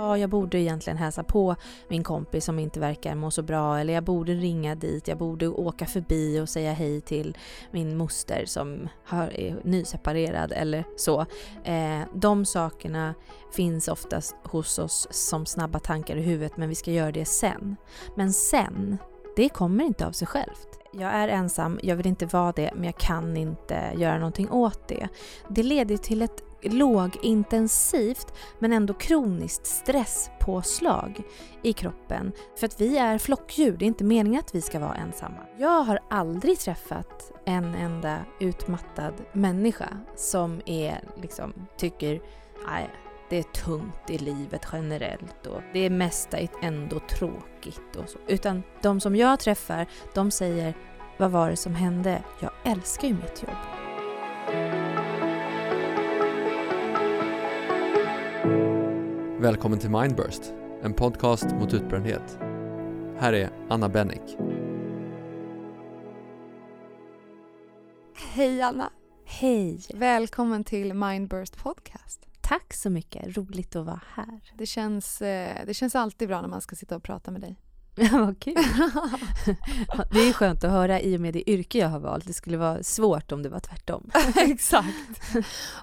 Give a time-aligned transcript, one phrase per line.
[0.00, 1.56] Ja, jag borde egentligen hälsa på
[1.88, 5.48] min kompis som inte verkar må så bra eller jag borde ringa dit, jag borde
[5.48, 7.36] åka förbi och säga hej till
[7.70, 11.20] min moster som är nyseparerad eller så.
[11.64, 13.14] Eh, de sakerna
[13.52, 17.76] finns oftast hos oss som snabba tankar i huvudet men vi ska göra det sen.
[18.16, 18.98] Men sen,
[19.36, 20.78] det kommer inte av sig självt.
[20.92, 24.88] Jag är ensam, jag vill inte vara det, men jag kan inte göra någonting åt
[24.88, 25.08] det.
[25.48, 31.22] Det leder till ett lågintensivt men ändå kroniskt stresspåslag
[31.62, 32.32] i kroppen.
[32.56, 35.46] För att vi är flockdjur, det är inte meningen att vi ska vara ensamma.
[35.58, 42.20] Jag har aldrig träffat en enda utmattad människa som är liksom, tycker
[42.66, 42.90] nej,
[43.30, 48.18] det är tungt i livet generellt och det mesta är ändå tråkigt och så.
[48.28, 50.74] Utan de som jag träffar, de säger
[51.18, 52.22] vad var det som hände?
[52.40, 54.79] Jag älskar ju mitt jobb.
[59.40, 60.42] Välkommen till Mindburst,
[60.82, 62.38] en podcast mot utbrändhet.
[63.18, 64.36] Här är Anna Bennick.
[68.32, 68.90] Hej Anna!
[69.24, 69.80] Hej!
[69.94, 72.26] Välkommen till Mindburst Podcast.
[72.40, 74.52] Tack så mycket, roligt att vara här.
[74.58, 77.56] Det känns, eh, det känns alltid bra när man ska sitta och prata med dig.
[77.94, 78.54] Ja, vad kul.
[80.12, 82.26] det är skönt att höra i och med det yrke jag har valt.
[82.26, 84.10] Det skulle vara svårt om det var tvärtom.
[84.36, 85.34] Exakt.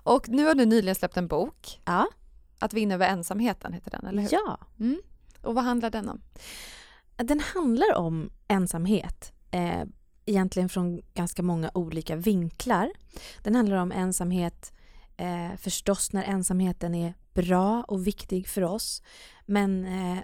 [0.03, 1.81] Och nu har du nyligen släppt en bok.
[1.85, 2.07] Ja.
[2.59, 4.29] Att vinna över ensamheten heter den, eller hur?
[4.31, 4.57] Ja.
[4.79, 5.01] Mm.
[5.41, 6.21] Och vad handlar den om?
[7.15, 9.33] Den handlar om ensamhet.
[9.51, 9.83] Eh,
[10.25, 12.91] egentligen från ganska många olika vinklar.
[13.43, 14.73] Den handlar om ensamhet
[15.17, 19.03] eh, förstås när ensamheten är bra och viktig för oss.
[19.45, 20.17] Men eh,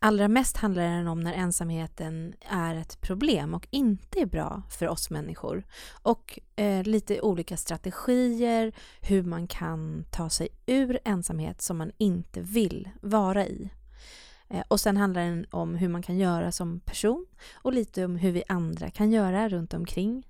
[0.00, 4.88] allra mest handlar den om när ensamheten är ett problem och inte är bra för
[4.88, 5.64] oss människor.
[6.02, 12.40] Och eh, lite olika strategier, hur man kan ta sig ur ensamhet som man inte
[12.40, 13.70] vill vara i.
[14.48, 18.16] Eh, och sen handlar den om hur man kan göra som person och lite om
[18.16, 20.26] hur vi andra kan göra runt omkring.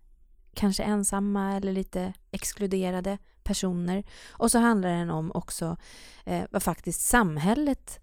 [0.55, 4.05] Kanske ensamma eller lite exkluderade personer.
[4.31, 5.77] Och så handlar den om också
[6.25, 8.01] eh, vad faktiskt samhället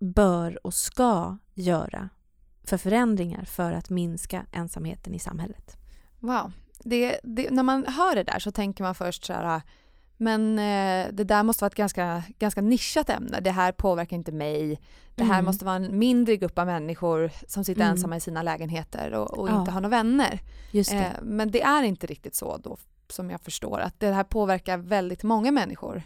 [0.00, 2.08] bör och ska göra
[2.64, 5.76] för förändringar för att minska ensamheten i samhället.
[6.18, 6.52] Wow.
[6.78, 9.62] Det, det, när man hör det där så tänker man först så här,
[10.16, 13.40] men eh, det där måste vara ett ganska, ganska nischat ämne.
[13.40, 14.80] Det här påverkar inte mig.
[15.14, 15.44] Det här mm.
[15.44, 17.92] måste vara en mindre grupp av människor som sitter mm.
[17.92, 19.60] ensamma i sina lägenheter och, och ja.
[19.60, 20.40] inte har några vänner.
[20.72, 20.92] Det.
[20.92, 22.76] Eh, men det är inte riktigt så då,
[23.08, 26.02] som jag förstår, att det här påverkar väldigt många människor.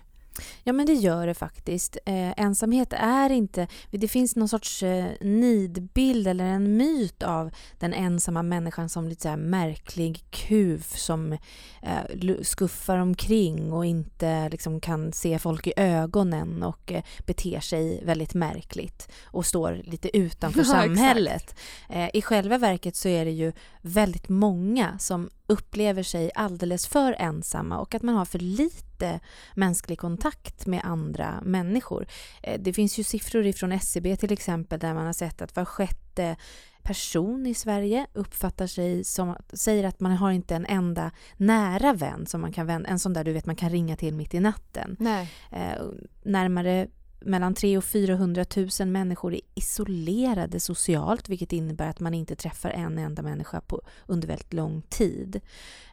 [0.62, 1.98] Ja men det gör det faktiskt.
[2.06, 3.66] Eh, ensamhet är inte...
[3.90, 9.22] Det finns någon sorts eh, nidbild eller en myt av den ensamma människan som lite
[9.22, 11.32] så märklig kuf som
[11.82, 18.04] eh, skuffar omkring och inte liksom, kan se folk i ögonen och eh, beter sig
[18.04, 21.54] väldigt märkligt och står lite utanför ja, samhället.
[21.88, 27.16] Eh, I själva verket så är det ju väldigt många som upplever sig alldeles för
[27.18, 29.20] ensamma och att man har för lite
[29.54, 32.06] mänsklig kontakt med andra människor.
[32.42, 35.64] Eh, det finns ju siffror ifrån SCB till exempel där man har sett att var
[35.64, 36.36] sjätte
[36.82, 42.26] person i Sverige uppfattar sig som, säger att man har inte en enda nära vän
[42.26, 44.40] som man kan vända, en sån där du vet man kan ringa till mitt i
[44.40, 44.96] natten.
[45.00, 45.32] Nej.
[45.50, 45.82] Eh,
[46.22, 46.88] närmare
[47.26, 48.44] mellan 300 och 400
[48.80, 53.82] 000 människor är isolerade socialt vilket innebär att man inte träffar en enda människa på,
[54.06, 55.40] under väldigt lång tid.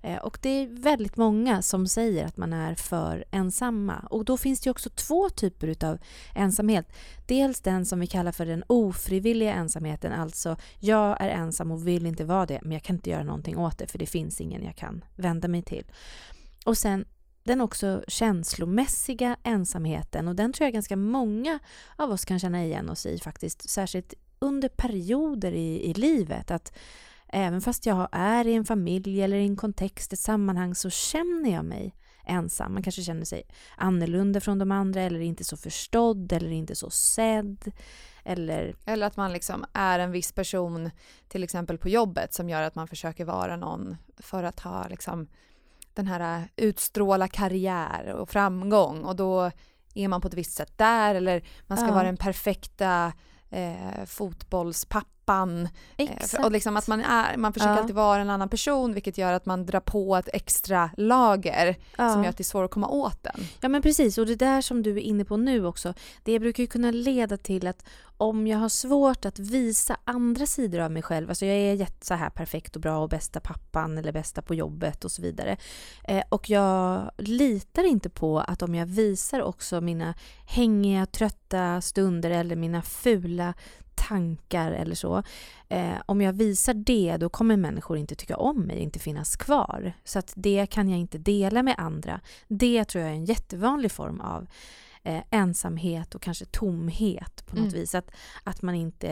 [0.03, 4.07] Eh, och det är väldigt många som säger att man är för ensamma.
[4.09, 5.99] Och då finns det också två typer av
[6.35, 6.85] ensamhet.
[7.27, 12.05] Dels den som vi kallar för den ofrivilliga ensamheten, alltså jag är ensam och vill
[12.05, 14.63] inte vara det men jag kan inte göra någonting åt det för det finns ingen
[14.63, 15.85] jag kan vända mig till.
[16.65, 17.05] Och sen
[17.43, 21.59] den också känslomässiga ensamheten och den tror jag ganska många
[21.95, 26.51] av oss kan känna igen oss i faktiskt, särskilt under perioder i, i livet.
[26.51, 26.77] Att
[27.27, 31.51] även fast jag är i en familj eller i en kontext, ett sammanhang så känner
[31.51, 32.73] jag mig ensam.
[32.73, 33.43] Man kanske känner sig
[33.77, 37.71] annorlunda från de andra eller inte så förstådd eller inte så sedd.
[38.23, 40.89] Eller, eller att man liksom är en viss person
[41.27, 45.27] till exempel på jobbet som gör att man försöker vara någon för att ha liksom
[45.93, 49.51] den här äh, utstråla karriär och framgång och då
[49.93, 51.93] är man på ett visst sätt där eller man ska ja.
[51.93, 53.13] vara den perfekta
[53.49, 55.69] eh, fotbollspappan pappan.
[55.97, 56.33] Exakt.
[56.33, 57.79] Eh, och liksom att man, är, man försöker Ja.
[57.79, 62.13] alltid vara en annan person vilket gör att man drar på ett extra lager ja.
[62.13, 63.47] som gör att det är svårt att komma åt den.
[63.61, 65.93] Ja men precis och det där som du är inne på nu också.
[66.23, 67.85] Det brukar ju kunna leda till att
[68.17, 72.05] om jag har svårt att visa andra sidor av mig själv, alltså jag är jätte
[72.05, 75.57] så här perfekt och bra och bästa pappan eller bästa på jobbet och så vidare.
[76.03, 80.13] Eh, och jag litar inte på att om jag visar också mina
[80.45, 83.53] hängiga, trötta stunder eller mina fula
[83.95, 85.23] tankar eller så.
[85.69, 89.93] Eh, om jag visar det då kommer människor inte tycka om mig, inte finnas kvar.
[90.03, 92.21] Så att det kan jag inte dela med andra.
[92.47, 94.47] Det tror jag är en jättevanlig form av
[95.03, 97.73] eh, ensamhet och kanske tomhet på något Mm.
[97.79, 97.95] vis.
[97.95, 98.11] Att,
[98.43, 99.09] att man inte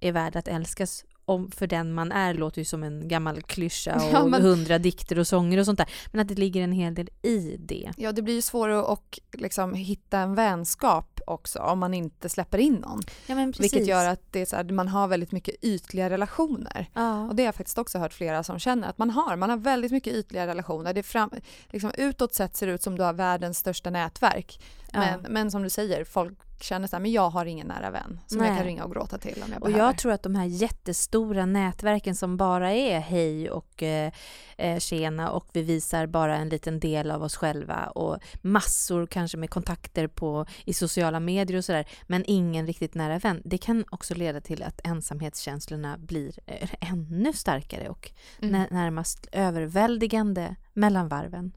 [0.00, 3.94] är värd att älskas om för den man är låter ju som en gammal klyscha
[3.94, 5.88] och Ja, men- hundra dikter och sånger och sånt där.
[6.12, 7.90] Men att det ligger en hel del i det.
[7.96, 12.58] Ja, det blir ju svårare att liksom hitta en vänskap också om man inte släpper
[12.58, 13.00] in någon.
[13.26, 13.72] Ja, men precis.
[13.72, 16.90] Vilket gör att det är så här, man har väldigt mycket ytliga relationer.
[16.92, 17.28] Ja.
[17.28, 19.36] Och det har jag faktiskt också hört flera som känner att man har.
[19.36, 20.94] Man har väldigt mycket ytliga relationer.
[20.94, 21.30] Det fram,
[21.70, 24.60] liksom utåt sett ser det ut som du har världens största nätverk.
[24.92, 24.98] Ja.
[25.00, 28.20] Men, men som du säger, folk känner så här, men jag har ingen nära vän
[28.26, 28.56] som jag Nej.
[28.56, 29.84] kan ringa och gråta till om jag Och behöver.
[29.86, 34.12] jag tror att de här jättestora nätverken som bara är hej och eh,
[34.56, 39.36] eh, tjena och vi visar bara en liten del av oss själva och massor kanske
[39.38, 43.42] med kontakter på, i sociala medier och sådär men ingen riktigt nära vän.
[43.44, 48.10] Det kan också leda till att ensamhetskänslorna blir eh, ännu starkare och
[48.42, 48.52] Mm.
[48.52, 51.52] nä- närmast överväldigande mellan varven.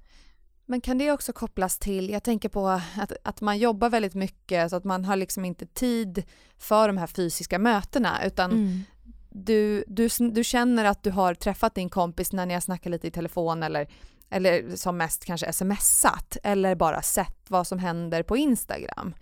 [0.65, 4.69] Men kan det också kopplas till, jag tänker på att, att man jobbar väldigt mycket
[4.69, 6.23] så att man har liksom inte tid
[6.57, 8.81] för de här fysiska mötena utan Mm.
[9.29, 13.07] du, du, du känner att du har träffat din kompis när ni har snackat lite
[13.07, 13.87] i telefon eller,
[14.29, 19.15] eller som mest kanske smsat eller bara sett vad som händer på Instagram.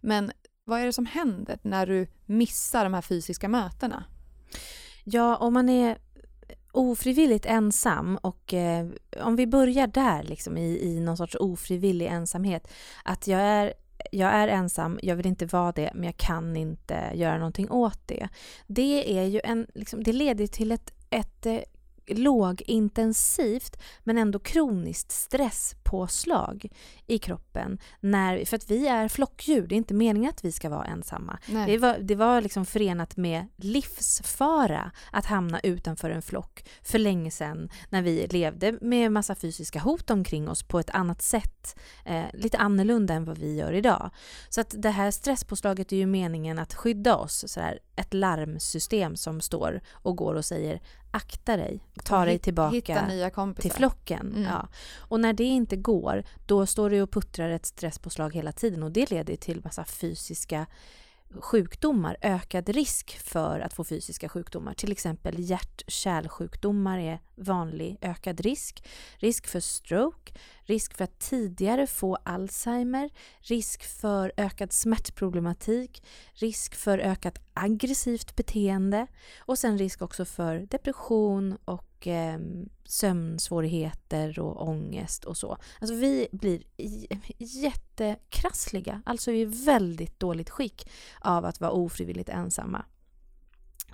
[0.00, 0.32] Men
[0.64, 4.04] vad är det som händer när du missar de här fysiska mötena?
[5.04, 5.98] Ja, om man är
[6.72, 8.86] ofrivilligt ensam och eh,
[9.22, 12.68] om vi börjar där liksom i, i någon sorts ofrivillig ensamhet.
[13.04, 13.72] Att jag är,
[14.12, 18.00] jag är ensam, jag vill inte vara det men jag kan inte göra någonting åt
[18.06, 18.28] det.
[18.66, 21.58] Det är ju en, liksom, det leder till ett, ett eh,
[22.08, 26.68] lågintensivt men ändå kroniskt stresspåslag
[27.06, 27.78] i kroppen.
[28.00, 31.38] När, för att vi är flockdjur, det är inte meningen att vi ska vara ensamma.
[31.46, 31.66] Nej.
[31.66, 37.30] Det var, det var liksom förenat med livsfara att hamna utanför en flock för länge
[37.30, 41.78] sedan när vi levde med massa fysiska hot omkring oss på ett annat sätt.
[42.04, 44.10] Eh, lite annorlunda än vad vi gör idag.
[44.48, 47.44] Så att det här stresspåslaget är ju meningen att skydda oss.
[47.48, 53.10] Så här, ett larmsystem som står och går och säger akta dig, ta dig tillbaka
[53.60, 54.32] till flocken.
[54.36, 54.42] Mm.
[54.42, 54.68] Ja.
[54.96, 58.92] Och när det inte går, då står det och puttrar ett stresspåslag hela tiden och
[58.92, 60.66] det leder till massa fysiska
[61.40, 64.74] sjukdomar, ökad risk för att få fysiska sjukdomar.
[64.74, 68.84] Till exempel hjärt-kärlsjukdomar är vanlig ökad risk.
[69.16, 70.32] Risk för stroke,
[70.62, 76.02] risk för att tidigare få Alzheimer, risk för ökad smärtproblematik,
[76.34, 79.06] risk för ökat aggressivt beteende
[79.38, 82.38] och sen risk också för depression och eh,
[82.84, 85.58] sömnsvårigheter och ångest och så.
[85.80, 86.62] Alltså vi blir
[87.38, 90.90] jättekrassliga, alltså i väldigt dåligt skick
[91.20, 92.84] av att vara ofrivilligt ensamma.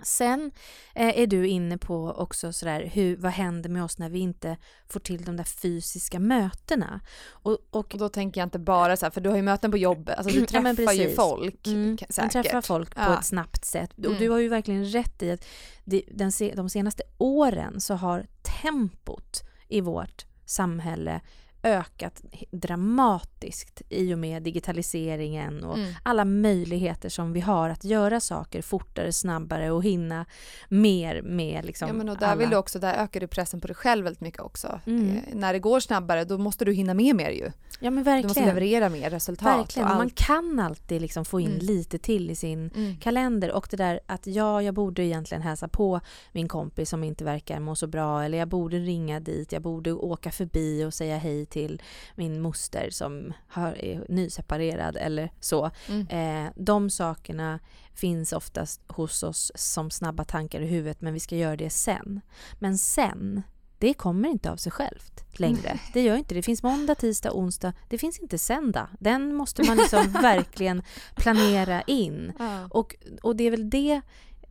[0.02, 0.50] Sen
[0.94, 4.56] eh, är du inne på också sådär, hur, vad händer med oss när vi inte
[4.88, 7.00] får till de där fysiska mötena?
[7.28, 9.70] Och, och Och då tänker jag inte bara så här, för du har ju möten
[9.70, 11.16] på jobbet, alltså du Ja, träffar ju precis.
[11.16, 12.32] folk Mm, säkert.
[12.32, 13.18] träffar folk på Ja.
[13.18, 13.90] ett snabbt sätt.
[13.98, 14.18] Och Mm.
[14.18, 15.44] du har ju verkligen rätt i att
[15.84, 18.26] det, den, de senaste åren så har
[18.62, 21.20] tempot i vårt samhälle
[21.64, 25.92] ökat dramatiskt i och med digitaliseringen och Mm.
[26.02, 30.26] alla möjligheter som vi har att göra saker fortare, snabbare och hinna
[30.68, 32.36] mer med liksom Ja men och där alla.
[32.36, 34.80] vill du också, där ökar du pressen på dig själv väldigt mycket också.
[34.86, 35.10] Mm.
[35.16, 37.50] Eh, när det går snabbare då måste du hinna med mer ju.
[37.80, 38.48] Ja men Du måste verkligen.
[38.48, 39.58] leverera mer resultat.
[39.58, 39.88] Verkligen.
[39.90, 41.58] och man kan alltid liksom få in Mm.
[41.66, 42.96] lite till i sin Mm.
[42.96, 46.00] kalender och det där att ja, jag borde egentligen hälsa på
[46.32, 49.92] min kompis som inte verkar må så bra eller jag borde ringa dit, jag borde
[49.92, 51.82] åka förbi och säga hej till
[52.14, 55.70] min moster som har, är nyseparerad eller så.
[55.88, 56.06] Mm.
[56.08, 57.60] Eh, de sakerna
[57.94, 62.20] finns oftast hos oss som snabba tankar i huvudet men vi ska göra det sen.
[62.58, 63.42] Men sen,
[63.78, 65.78] det kommer inte av sig självt längre.
[65.92, 66.42] Det gör inte det.
[66.42, 67.72] finns måndag, tisdag, onsdag.
[67.88, 68.88] Det finns inte söndag.
[69.00, 70.82] Den måste man liksom verkligen
[71.16, 72.32] planera in.
[72.38, 72.68] Ja.
[72.70, 74.00] Och, och det är väl det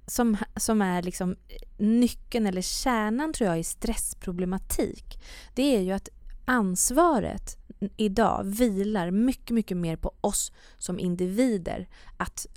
[0.08, 1.36] som, som är liksom
[1.78, 5.20] nyckeln eller kärnan tror jag i stressproblematik.
[5.54, 6.10] Det är ju att
[6.46, 7.58] ansvaret
[7.98, 12.48] idag vilar mycket, mycket mer på oss som individer att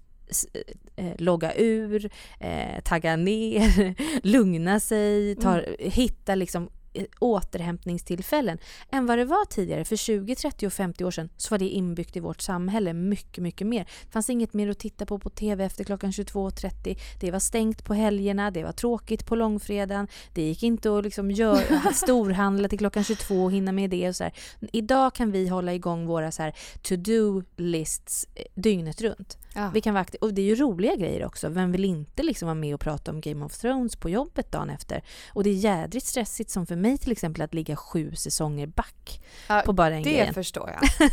[0.97, 3.95] eh, logga ur, eh, tagga ner,
[4.27, 5.75] lugna sig, tar, mm.
[5.79, 6.69] hitta liksom
[7.19, 8.59] återhämtningstillfällen
[8.91, 9.85] än vad det var tidigare.
[9.85, 13.43] För 20, 30 och 50 år sedan så var det inbyggt i vårt samhälle mycket,
[13.43, 13.85] mycket mer.
[13.85, 16.99] Det fanns inget mer att titta på på TV efter klockan 22.30.
[17.21, 20.09] Det var stängt på helgerna, det var tråkigt på långfredagen.
[20.35, 24.17] Det gick inte att liksom gör, storhandla till klockan 22 och hinna med det och
[24.17, 24.33] så här.
[24.73, 29.39] Idag kan vi hålla igång våra så här to-do lists eh, dygnet runt.
[29.55, 29.71] Ja.
[29.75, 31.49] Vi kan vara och det är ju roliga grejer också.
[31.49, 34.71] Vem vill inte liksom vara med och prata om Game of Thrones på jobbet dagen
[34.71, 35.03] efter?
[35.33, 39.23] Och det är jädrigt stressigt som för mig till exempel att ligga sju säsonger back
[39.49, 40.35] ja, på bara en det grejen.
[40.35, 41.09] Förstår jag.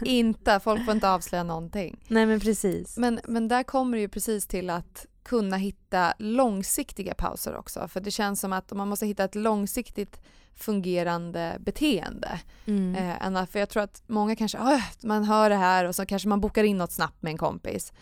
[0.08, 2.04] inte, folk får inte avslöja någonting.
[2.08, 2.96] Nej men precis.
[2.96, 7.88] Men, men där kommer det ju precis till att kunna hitta långsiktiga pauser också.
[7.88, 10.20] För det känns som att man måste hitta ett långsiktigt
[10.56, 12.40] fungerande beteende.
[12.66, 13.34] Mm.
[13.36, 16.40] Eh, för jag tror att många kanske, man hör det här och så kanske man
[16.40, 17.92] bokar in något snabbt med en kompis.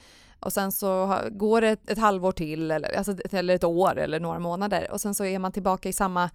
[0.40, 4.20] Och sen så går det ett, ett halvår till eller, alltså, eller ett år eller
[4.20, 6.30] några månader och sen så är man tillbaka i samma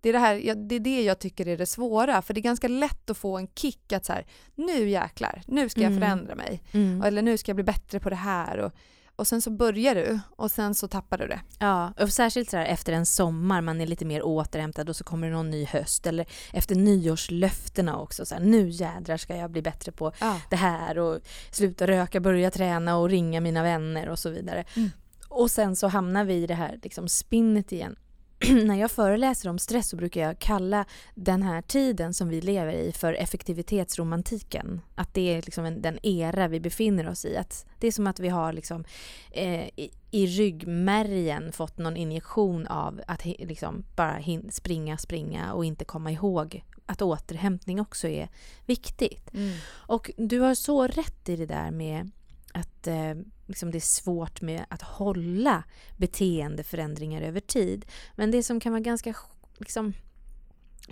[0.00, 2.42] det är det, här, det är det jag tycker är det svåra, för det är
[2.42, 6.00] ganska lätt att få en kick att så här, nu jäklar, nu ska jag mm.
[6.00, 6.62] förändra mig.
[6.72, 7.02] Mm.
[7.02, 8.58] Eller nu ska jag bli bättre på det här.
[8.58, 8.72] Och,
[9.16, 11.40] och sen så börjar du och sen så tappar du det.
[11.58, 15.04] Ja, och särskilt så här efter en sommar, man är lite mer återhämtad och så
[15.04, 18.26] kommer det någon ny höst eller efter nyårslöftena också.
[18.26, 20.40] Så här, nu jädrar ska jag bli bättre på ja.
[20.50, 24.64] det här och sluta röka, börja träna och ringa mina vänner och så vidare.
[24.76, 24.90] Mm.
[25.28, 27.96] Och sen så hamnar vi i det här liksom spinnet igen
[28.64, 32.72] när jag föreläser om stress så brukar jag kalla den här tiden som vi lever
[32.72, 34.80] i för effektivitetsromantiken.
[34.94, 37.36] Att det är liksom en, den era vi befinner oss i.
[37.36, 38.84] Att det är som att vi har liksom,
[39.30, 45.64] eh, i, i ryggmärgen fått någon injektion av att liksom bara hin, springa, springa och
[45.64, 48.28] inte komma ihåg att återhämtning också är
[48.66, 49.34] viktigt.
[49.34, 49.56] Mm.
[49.70, 52.10] Och du har så rätt i det där med
[52.52, 53.14] att eh,
[53.50, 55.64] liksom det är svårt med att hålla
[55.96, 57.86] beteendeförändringar över tid.
[58.16, 59.14] Men det som kan vara ganska
[59.58, 59.92] liksom,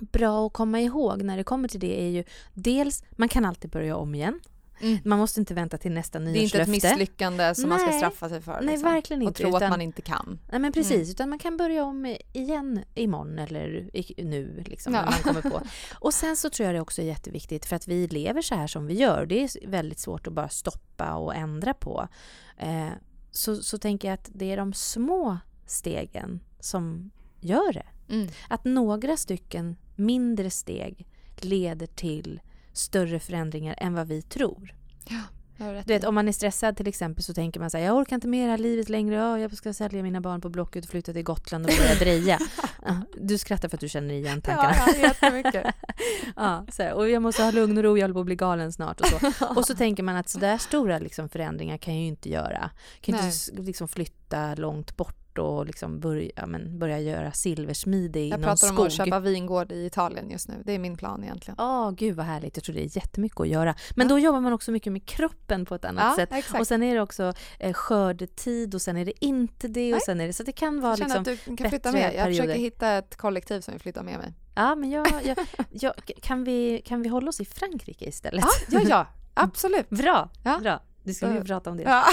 [0.00, 2.24] bra att komma ihåg när det kommer till det är ju
[2.54, 4.40] dels, man kan alltid börja om igen.
[4.80, 4.98] Mm.
[5.04, 6.58] Man måste inte vänta till nästa nyårslöfte.
[6.58, 7.78] Det är inte ett misslyckande som Nej.
[7.78, 8.60] man ska straffa sig för.
[8.60, 8.66] Liksom.
[8.66, 9.30] Nej, verkligen inte.
[9.30, 10.38] Och tro utan, att man inte kan.
[10.50, 10.96] Nej, men precis.
[10.96, 11.10] Mm.
[11.10, 15.04] Utan man kan börja om igen imorgon eller nu, liksom, ja.
[15.04, 15.62] man kommer på.
[15.94, 18.66] Och sen så tror jag det också är jätteviktigt för att vi lever så här
[18.66, 19.26] som vi gör.
[19.26, 22.08] Det är väldigt svårt att bara stoppa och ändra på.
[22.56, 22.88] Eh,
[23.30, 27.86] så, så tänker jag att det är de små stegen som gör det.
[28.08, 28.28] Mm.
[28.48, 31.06] Att några stycken mindre steg
[31.36, 32.40] leder till
[32.78, 34.74] större förändringar än vad vi tror.
[35.08, 35.22] Ja,
[35.60, 38.14] du vet, om man är stressad till exempel så tänker man så här, jag orkar
[38.14, 40.90] inte med det här livet längre, ja, jag ska sälja mina barn på Blocket och
[40.90, 42.38] flytta till Gotland och börja dreja.
[43.20, 44.76] du skrattar för att du känner igen tankarna.
[44.86, 45.74] Ja, jättemycket.
[46.36, 48.36] ja, så här, och jag måste ha lugn och ro, jag håller på att bli
[48.36, 49.46] galen snart och så.
[49.56, 52.70] och så tänker man att sådär stora liksom, förändringar kan jag ju inte göra.
[52.94, 53.26] Jag kan Nej.
[53.26, 58.56] inte liksom, flytta långt bort och liksom börja, men, börja göra silversmide i jag någon
[58.56, 58.68] skog.
[58.68, 60.62] Jag pratar om att köpa vingård i Italien just nu.
[60.64, 61.56] Det är min plan egentligen.
[61.60, 62.56] Åh, oh, gud vad härligt.
[62.56, 63.74] Jag tror det är jättemycket att göra.
[63.94, 64.14] Men ja.
[64.14, 66.32] då jobbar man också mycket med kroppen på ett annat ja, sätt.
[66.32, 66.60] Exakt.
[66.60, 69.94] Och sen är det också eh, skördetid och sen är det inte det.
[69.94, 72.02] Och sen är det, så det kan vara liksom att du kan flytta med.
[72.02, 72.42] Jag perioder.
[72.42, 74.34] försöker hitta ett kollektiv som vill flytta med mig.
[74.54, 75.38] Ja, men jag, jag,
[75.70, 75.92] jag,
[76.22, 78.44] kan, vi, kan vi hålla oss i Frankrike istället?
[78.68, 79.06] Ja, ja, ja.
[79.34, 79.90] absolut.
[79.90, 80.30] Bra.
[80.44, 80.58] Ja.
[80.62, 80.80] Bra.
[81.08, 81.82] Nu ska vi prata om det.
[81.82, 82.04] Ja.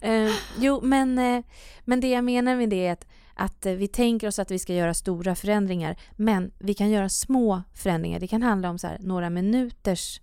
[0.08, 1.44] eh, jo, men, eh,
[1.84, 4.58] men det jag menar med det är att, att eh, vi tänker oss att vi
[4.58, 8.20] ska göra stora förändringar, men vi kan göra små förändringar.
[8.20, 10.20] Det kan handla om så här, några minuters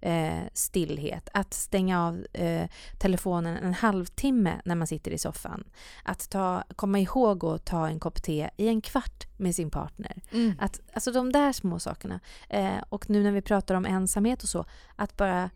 [0.00, 1.28] eh, stillhet.
[1.32, 5.64] Att stänga av eh, telefonen en halvtimme när man sitter i soffan.
[6.04, 10.22] Att ta, komma ihåg att ta en kopp te i en kvart med sin partner.
[10.32, 10.54] Mm.
[10.60, 12.20] Att, alltså de där små sakerna.
[12.48, 14.64] Eh, och nu när vi pratar om ensamhet och så,
[14.96, 15.50] att bara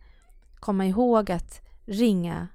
[0.63, 2.47] komma ihåg att ringa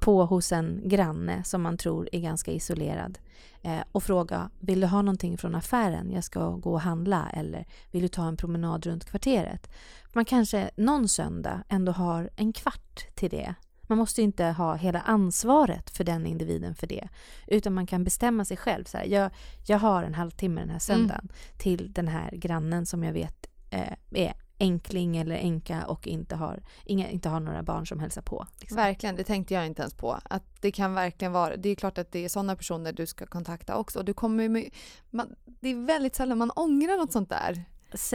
[0.00, 3.18] på hos en granne som man tror är ganska isolerad
[3.62, 6.10] eh, och fråga vill du ha någonting från affären?
[6.12, 9.70] Jag ska gå och handla eller vill du ta en promenad runt kvarteret?
[10.12, 13.54] Man kanske någon söndag ändå har en kvart till det.
[13.82, 17.08] Man måste inte ha hela ansvaret för den individen för det.
[17.46, 18.84] Utan man kan bestämma sig själv.
[18.84, 19.30] Så här, jag,
[19.66, 21.58] jag har en halvtimme den här söndagen mm.
[21.58, 26.62] till den här grannen som jag vet eh, är enkling eller enka och inte har,
[26.84, 28.46] inga, inte har några barn som hälsar på.
[28.60, 28.76] Liksom.
[28.76, 30.18] Verkligen, det tänkte jag inte ens på.
[30.24, 33.26] Att det kan verkligen vara, det är klart att det är sådana personer du ska
[33.26, 34.02] kontakta också.
[34.02, 34.70] Du kommer med,
[35.10, 37.64] man, det är väldigt sällan man ångrar något sånt där.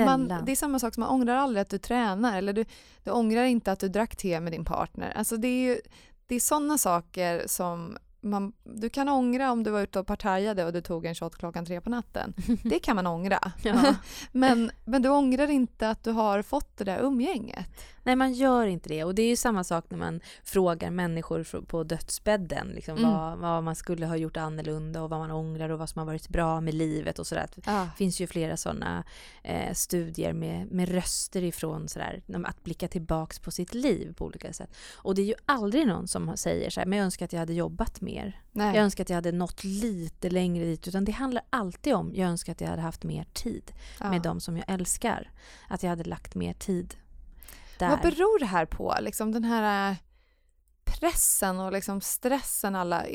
[0.05, 2.65] Man, det är samma sak som man ångrar aldrig att du tränar eller du,
[3.03, 5.13] du ångrar inte att du drack te med din partner.
[5.15, 5.79] Alltså det är ju
[6.27, 10.65] det är sådana saker som man, du kan ångra om du var ute och partajade
[10.65, 12.33] och du tog en shot klockan tre på natten.
[12.63, 13.51] Det kan man ångra.
[13.63, 13.95] Ja.
[14.31, 17.65] men, men du ångrar inte att du har fått det där umgänget.
[18.03, 19.03] Nej, man gör inte det.
[19.03, 23.11] Och det är ju samma sak när man frågar människor på dödsbädden liksom, Mm.
[23.11, 26.05] vad, vad man skulle ha gjort annorlunda och vad man ångrar och vad som har
[26.05, 27.47] varit bra med livet och sådär.
[27.65, 27.81] Ja.
[27.91, 29.03] Det finns ju flera sådana
[29.43, 34.53] eh, studier med, med röster ifrån sådär, att blicka tillbaks på sitt liv på olika
[34.53, 34.69] sätt.
[34.95, 37.39] Och det är ju aldrig någon som säger så här, men jag önskar att jag
[37.39, 38.41] hade jobbat mer.
[38.51, 38.75] Nej.
[38.75, 40.87] Jag önskar att jag hade nått lite längre dit.
[40.87, 44.09] Utan det handlar alltid om, jag önskar att jag hade haft mer tid Ja.
[44.09, 45.31] med de som jag älskar.
[45.67, 46.95] Att jag hade lagt mer tid
[47.79, 47.89] där.
[47.89, 48.95] Vad beror det här på?
[49.01, 49.97] Liksom den här eh,
[50.99, 53.05] pressen och liksom stressen alla...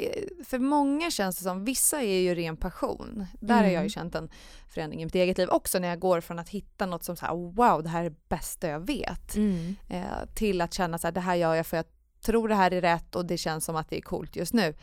[0.44, 3.26] För många känns det som, vissa är ju ren passion.
[3.40, 3.88] Där har jag ju Mm.
[3.88, 4.30] känt en
[4.74, 7.26] förändring i mitt eget liv också när jag går från att hitta något som så
[7.26, 9.34] här, wow, det här är det bästa jag vet.
[9.36, 9.76] Mm.
[9.88, 11.86] Eh, till att känna så här, det här gör jag för jag
[12.24, 14.74] tror det här är rätt och det känns som att det är coolt just nu.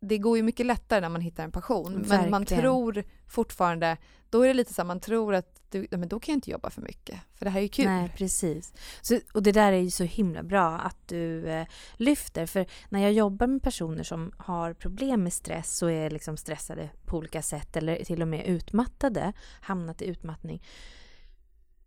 [0.00, 2.04] Det går ju mycket lättare när man hittar en passion.
[2.08, 3.96] Men man tror fortfarande,
[4.30, 6.50] då är det lite så här, man tror att du, men då kan jag inte
[6.50, 7.20] jobba för mycket.
[7.34, 7.84] För det här är ju kul.
[7.84, 8.74] Nej, precis.
[9.00, 12.46] Så, och det där är ju så himla bra att du eh, lyfter.
[12.46, 16.90] För när jag jobbar med personer som har problem med stress och är liksom stressade
[17.04, 20.62] på olika sätt eller till och med utmattade, hamnat i utmattning.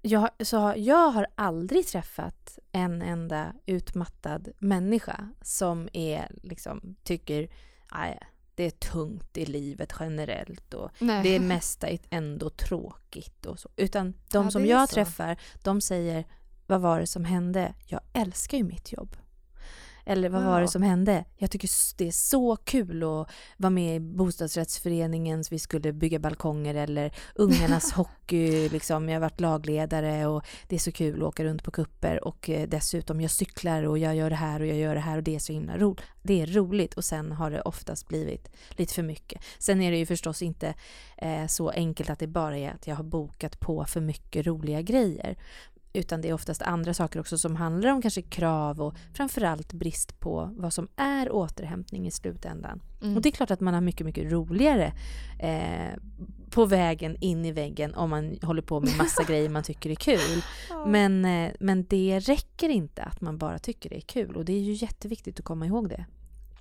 [0.06, 7.50] Jag, så jag har aldrig träffat en enda utmattad människa som är liksom tycker
[7.90, 8.20] "Aj,
[8.56, 11.24] det är tungt i livet generellt och Nej.
[11.24, 13.70] det mesta är ändå tråkigt och så.
[13.76, 14.94] Utan de Ja, som jag så.
[14.96, 16.26] träffar, de säger
[16.68, 17.74] vad var det som hände?
[17.88, 19.18] Jag älskar ju mitt jobb.
[20.06, 21.26] Eller vad var det som hände?
[21.38, 26.20] Jag tycker det är så kul att vara med i bostadsrättsföreningen, så vi skulle bygga
[26.20, 29.10] balkonger eller ungarnas hockey, liksom.
[29.10, 32.50] jag har varit lagledare och det är så kul att åka runt på kupper och
[32.50, 35.24] eh, dessutom jag cyklar och jag gör det här och jag gör det här och
[35.24, 36.02] det är så himla roligt.
[36.22, 39.42] Det är roligt och sen har det oftast blivit lite för mycket.
[39.60, 40.74] Sen är det ju förstås inte
[41.18, 44.82] eh, så enkelt att det bara är att jag har bokat på för mycket roliga
[44.82, 45.38] grejer.
[45.94, 50.20] Utan det är oftast andra saker också som handlar om kanske krav och framförallt brist
[50.20, 52.82] på vad som är återhämtning i slutändan.
[53.02, 53.16] Mm.
[53.16, 54.94] Och det är klart att man har mycket, mycket roligare
[55.40, 56.00] eh,
[56.50, 59.96] på vägen in i väggen om man håller på med massa grejer man tycker är
[59.96, 60.44] kul.
[60.88, 64.54] Men, eh, men det räcker inte att man bara tycker det är kul och det
[64.54, 66.06] är ju jätteviktigt att komma ihåg det.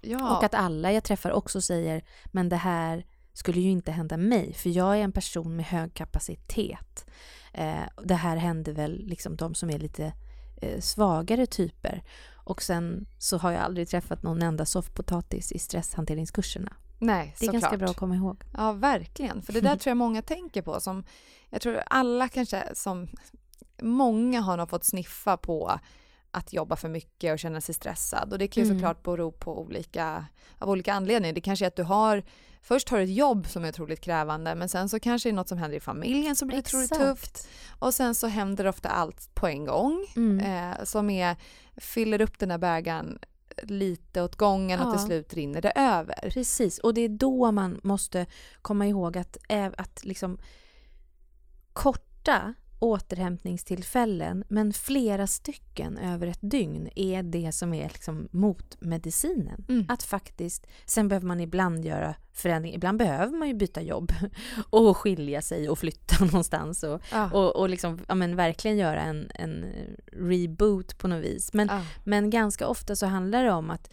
[0.00, 0.36] ja.
[0.36, 4.52] Och att alla jag träffar också säger men det här skulle ju inte hända mig
[4.52, 7.06] för jag är en person med hög kapacitet.
[7.52, 10.12] Eh, det här händer väl liksom de som är lite
[10.56, 12.02] eh, svagare typer.
[12.44, 16.72] Och sen så har jag aldrig träffat någon enda soffpotatis i stresshanteringskurserna.
[16.98, 17.80] Nej, Det är ganska såklart.
[17.80, 18.44] bra att komma ihåg.
[18.56, 19.42] Ja, verkligen.
[19.42, 20.80] För det där tror jag många tänker på.
[20.80, 21.04] Som,
[21.50, 23.08] jag tror alla kanske som...
[23.82, 25.78] Många har nog fått sniffa på
[26.34, 28.32] att jobba för mycket och känna sig stressad.
[28.32, 28.78] Och det kan ju Mm.
[28.78, 30.24] såklart bero på olika,
[30.58, 31.34] av olika anledningar.
[31.34, 32.22] Det kanske är att du har,
[32.62, 35.34] först har du ett jobb som är otroligt krävande men sen så kanske det är
[35.34, 37.10] något som händer i familjen som blir otroligt Exakt.
[37.10, 37.48] tufft.
[37.78, 40.40] Och sen så händer ofta allt på en gång Mm.
[40.70, 41.36] eh, som är,
[41.76, 43.18] fyller upp den här bägaren
[43.62, 44.92] lite åt gången och Ja.
[44.92, 46.30] till slut rinner det över.
[46.30, 48.26] Precis, och det är då man måste
[48.62, 50.38] komma ihåg att, ä- att liksom
[51.72, 59.64] korta återhämtningstillfällen, men flera stycken över ett dygn är det som är liksom motmedicinen.
[59.68, 59.86] Mm.
[59.88, 64.12] Att faktiskt, sen behöver man ibland göra förändringar, ibland behöver man ju byta jobb
[64.70, 67.30] och skilja sig och flytta någonstans och, Ja.
[67.30, 69.64] och, och liksom, ja, men verkligen göra en, en
[70.12, 71.52] reboot på något vis.
[71.52, 71.82] Men Ja.
[72.04, 73.92] men ganska ofta så handlar det om att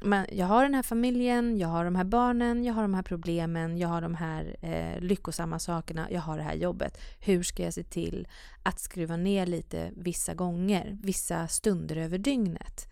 [0.00, 3.02] man, jag har den här familjen, jag har de här barnen, jag har de här
[3.02, 6.98] problemen, jag har de här eh, lyckosamma sakerna, jag har det här jobbet.
[7.20, 8.28] Hur ska jag se till
[8.62, 12.88] att skruva ner lite vissa gånger, vissa stunder över dygnet?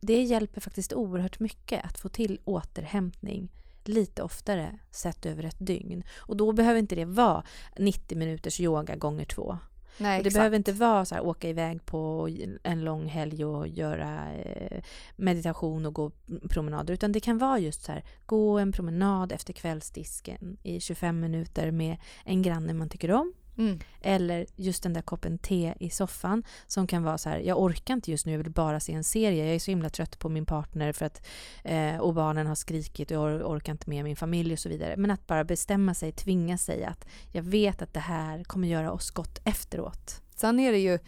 [0.00, 3.48] Det hjälper faktiskt oerhört mycket att få till återhämtning
[3.84, 6.04] lite oftare sett över ett dygn.
[6.16, 7.44] Och då behöver inte det vara
[7.78, 9.58] 90 minuters yoga gånger två.
[9.98, 12.28] Nej, det behöver inte vara så här, åka iväg på
[12.62, 14.82] en lång helg och göra eh,
[15.16, 16.10] meditation och gå
[16.50, 16.94] promenader.
[16.94, 21.70] Utan det kan vara just så här, gå en promenad efter kvällsdisken i 25 minuter
[21.70, 23.32] med en granne man tycker om.
[23.58, 23.78] Mm.
[24.00, 27.94] Eller just den där koppen te i soffan som kan vara så här, jag orkar
[27.94, 29.44] inte just nu, jag vill bara se en serie.
[29.44, 31.26] Jag är så himla trött på min partner för att,
[31.64, 34.68] eh, och barnen har skrikit och jag or- orkar inte med min familj och så
[34.68, 34.94] vidare.
[34.96, 38.92] Men att bara bestämma sig, tvinga sig att jag vet att det här kommer göra
[38.92, 40.20] oss gott efteråt.
[40.36, 40.98] Sen är det ju,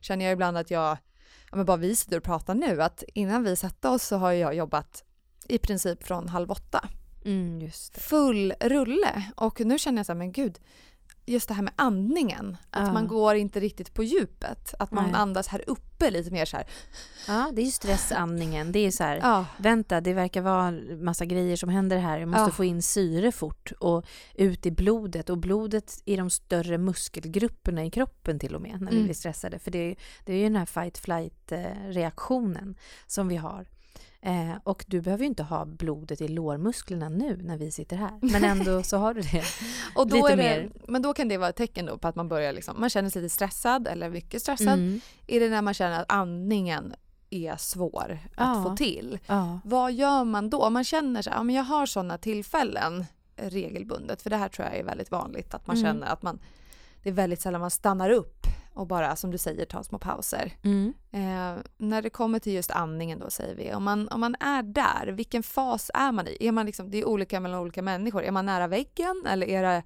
[0.00, 0.98] känner jag ibland att jag,
[1.50, 4.32] ja men bara vi sitter och pratar nu, att innan vi satte oss så har
[4.32, 5.04] jag jobbat
[5.48, 6.88] i princip från halv åtta.
[7.24, 7.70] Mm.
[7.94, 9.24] Full rulle.
[9.36, 10.58] Och nu känner jag så här, men gud,
[11.26, 12.56] just det här med andningen.
[12.70, 12.92] Att Ja.
[12.92, 14.74] man går inte riktigt på djupet.
[14.78, 15.12] Att man Nej.
[15.14, 16.66] andas här uppe lite mer så här.
[17.28, 18.72] Ja, det är ju stressandningen.
[18.72, 20.70] Det är så här, Ja, vänta, det verkar vara
[21.04, 22.18] massa grejer som händer här.
[22.18, 22.50] Jag måste Ja.
[22.50, 24.04] få in syre fort och
[24.34, 25.30] ut i blodet.
[25.30, 29.04] Och blodet i de större muskelgrupperna i kroppen till och med när vi Mm.
[29.04, 29.58] blir stressade.
[29.58, 32.74] För det är, det är ju den här fight-flight-reaktionen
[33.06, 33.66] som vi har.
[34.24, 38.18] Eh, och du behöver ju inte ha blodet i lårmusklerna nu när vi sitter här.
[38.20, 39.44] Men ändå så har du det.
[39.94, 40.70] och då Lite det, mer.
[40.88, 43.22] Men då kan det vara ett tecken på att man börjar liksom, man känner sig
[43.22, 44.68] lite stressad eller mycket stressad.
[44.68, 45.00] Mm.
[45.26, 46.94] Är det när man känner att andningen
[47.30, 48.64] är svår att Ja.
[48.64, 49.18] få till?
[49.26, 49.60] Ja.
[49.64, 50.62] Vad gör man då?
[50.62, 53.04] Om man känner här, ja, men jag har sådana tillfällen
[53.36, 55.86] regelbundet, för det här tror jag är väldigt vanligt att man Mm.
[55.92, 56.38] känner att man,
[57.02, 60.52] det är väldigt sällan man stannar upp och bara som du säger tar små pauser.
[60.62, 60.94] Mm.
[61.10, 64.62] Eh, när det kommer till just andningen då säger vi, om man, om man är
[64.62, 66.36] där, vilken fas är man i?
[66.40, 69.62] Är man liksom, det är olika mellan olika människor, är man nära väggen eller är
[69.62, 69.82] det,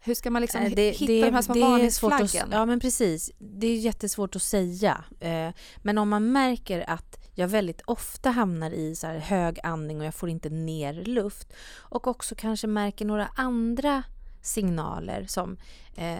[0.00, 2.48] hur ska man liksom Eh, det, hitta det, de här små varningsflaggen?
[2.52, 3.30] Ja men precis.
[3.38, 5.04] Det är jättesvårt att säga.
[5.20, 10.06] Eh, men om man märker att jag väldigt ofta hamnar i så hög andning och
[10.06, 14.02] jag får inte ner luft och också kanske märker några andra
[14.42, 15.56] signaler som
[15.96, 16.18] eh,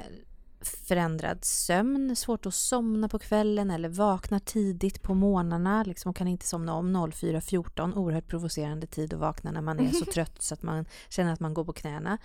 [0.60, 6.46] förändrad sömn, svårt att somna på kvällen eller vaknar tidigt på morgnarna liksom, kan inte
[6.46, 7.94] somna om 04.14.
[7.94, 11.40] Oerhört provocerande tid att vakna när man är så trött så att man känner att
[11.40, 12.18] man går på knäna.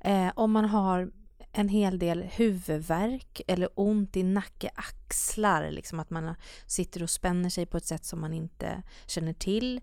[0.00, 1.10] Eh, om man har
[1.52, 6.34] en hel del huvudvärk eller ont i nacke, axlar, liksom att man
[6.66, 9.80] sitter och spänner sig på ett sätt som man inte känner till.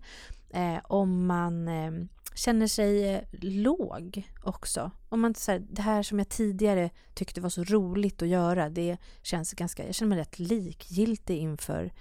[0.50, 1.90] Eh, om man eh,
[2.38, 4.90] känner sig eh, låg också.
[5.08, 8.68] Om man så här, det här som jag tidigare tyckte var så roligt att göra,
[8.68, 11.92] det känns ganska, jag känner mig rätt likgiltig inför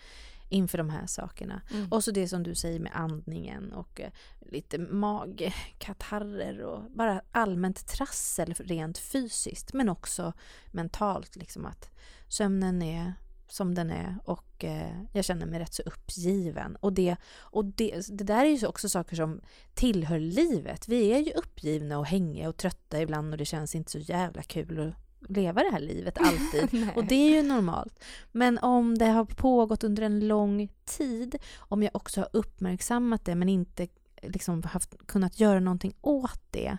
[0.49, 1.61] inför de här sakerna.
[1.71, 1.91] Mm.
[1.91, 7.87] Och så det som du säger med andningen och eh, lite magkatarrer och bara allmänt
[7.87, 10.33] trassel rent fysiskt men också
[10.71, 11.89] mentalt liksom att
[12.27, 13.13] sömnen är
[13.47, 16.75] som den är och eh, jag känner mig rätt så uppgiven.
[16.75, 19.41] Och, det, och det, det där är ju också saker som
[19.73, 20.87] tillhör livet.
[20.87, 24.43] Vi är ju uppgivna och hängiga och trötta ibland och det känns inte så jävla
[24.43, 26.89] kul att leva det här livet alltid.
[26.95, 28.03] Och det är ju normalt.
[28.31, 33.35] Men om det har pågått under en lång tid, om jag också har uppmärksammat det
[33.35, 33.87] men inte
[34.21, 36.77] liksom haft, kunnat göra någonting åt det,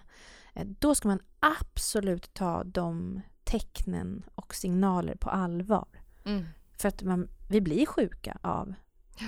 [0.54, 5.88] eh, då ska man absolut ta de tecknen och signaler på allvar.
[6.24, 6.44] Mm.
[6.81, 8.75] För att man, vi blir sjuka av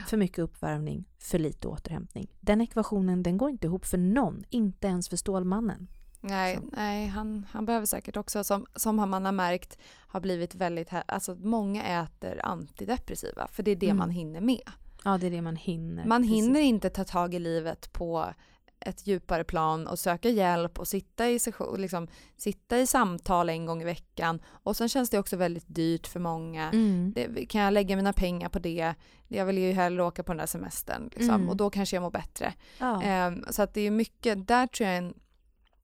[0.06, 2.30] för mycket uppvärmning, för lite återhämtning.
[2.40, 5.88] Den ekvationen den går inte ihop för någon, inte ens för Stålmannen.
[6.20, 6.62] Nej, Så.
[6.76, 10.88] nej han, han behöver säkert också, som, som man har märkt, har blivit väldigt...
[11.06, 13.96] Alltså många äter antidepressiva, för det är det Mm.
[13.98, 14.62] man hinner med.
[15.04, 16.04] Ja, det är det man hinner.
[16.06, 16.36] Man Precis.
[16.36, 18.34] hinner inte ta tag i livet på
[18.80, 23.66] ett djupare plan och söka hjälp och sitta i, session, liksom, sitta i samtal en
[23.66, 24.40] gång i veckan.
[24.46, 26.70] Och sen känns det också väldigt dyrt för många.
[26.70, 27.12] Mm.
[27.14, 28.94] Det, kan jag lägga mina pengar på det?
[29.28, 31.48] Jag vill ju hellre åka på den där semestern liksom, Mm.
[31.48, 32.54] och då kanske jag mår bättre.
[32.78, 33.02] Ja.
[33.02, 35.14] Ehm, så att det är mycket, där tror jag en,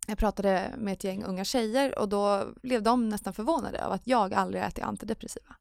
[0.07, 4.07] jag pratade med ett gäng unga tjejer och då blev de nästan förvånade av att
[4.07, 5.55] jag aldrig ätit antidepressiva.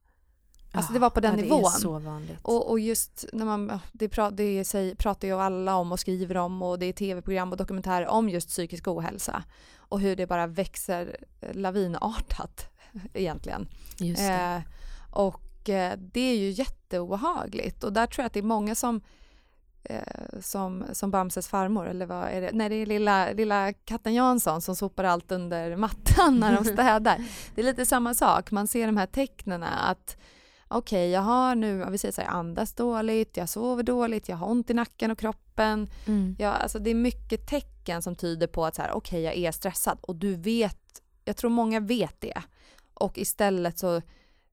[0.77, 1.65] Alltså det var på den ja, Det nivån.
[1.65, 2.39] är så vanligt.
[2.41, 6.37] Och, och just när man, det, pra, det säger, pratar ju alla om och skriver
[6.37, 9.43] om och det är tv-program och dokumentärer om just psykisk ohälsa
[9.77, 11.17] och hur det bara växer
[11.53, 12.69] lavinartat
[13.13, 13.67] egentligen.
[13.97, 14.33] Just det.
[14.33, 14.61] Eh,
[15.11, 19.01] och eh, det är ju jätteobehagligt och där tror jag att det är många som
[19.83, 22.49] eh, som, som Bamses farmor, eller vad är det?
[22.53, 27.23] Nej, det är lilla, lilla katten Jansson som sopar allt under mattan när de städar.
[27.55, 30.17] Det är lite samma sak, man ser de här tecknen att
[30.67, 34.37] okej, jag har nu, vi säger så här, jag andas dåligt, jag sover dåligt, jag
[34.37, 35.89] har ont i nacken och kroppen.
[36.05, 36.35] Mm.
[36.39, 39.51] Ja, alltså det är mycket tecken som tyder på att så här, okej, jag är
[39.51, 42.41] stressad och du vet, jag tror många vet det.
[42.93, 44.01] Och istället så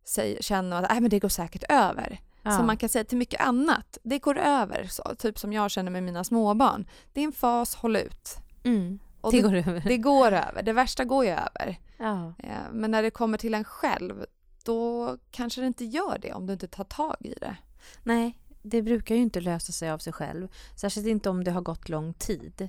[0.05, 2.20] säger, känner man att Nej, men det går säkert över.
[2.42, 2.57] Ja.
[2.57, 3.98] Som man kan säga till mycket annat.
[4.03, 6.88] Det går över, så, typ som jag känner med mina småbarn.
[7.12, 8.37] Det är en fas, håll ut.
[8.64, 8.98] mm.
[9.22, 9.83] Det det, går över.
[9.87, 11.79] det går över, det värsta går ju över.
[11.96, 12.35] Ja.
[12.72, 14.25] Men när det kommer till en själv,
[14.62, 17.57] då kanske det inte gör det om du inte tar tag i det.
[18.03, 20.48] Nej, det brukar ju inte lösa sig av sig själv.
[20.77, 22.68] Särskilt inte om det har gått lång tid.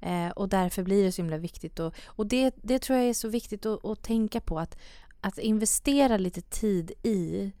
[0.00, 1.80] Eh, och därför blir det så himla viktigt.
[1.80, 4.58] Och, och det, det tror jag är så viktigt att, att tänka på.
[4.58, 4.78] Att,
[5.20, 7.52] att investera lite tid i